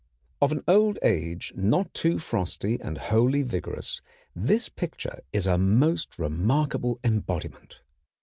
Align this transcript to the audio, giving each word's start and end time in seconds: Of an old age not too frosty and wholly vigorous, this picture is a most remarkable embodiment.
Of 0.41 0.51
an 0.51 0.63
old 0.67 0.97
age 1.03 1.53
not 1.55 1.93
too 1.93 2.17
frosty 2.17 2.81
and 2.81 2.97
wholly 2.97 3.43
vigorous, 3.43 4.01
this 4.35 4.67
picture 4.67 5.19
is 5.31 5.45
a 5.45 5.59
most 5.59 6.17
remarkable 6.17 6.99
embodiment. 7.03 7.81